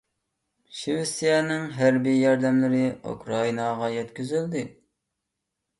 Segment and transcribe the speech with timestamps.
[0.77, 4.67] شىۋېتسىيەنىڭ ھەربىي ياردەملىرى ئۇكرائىناغا يەتكۈزۈلدى.